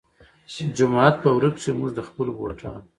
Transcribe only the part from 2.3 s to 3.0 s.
بوټانو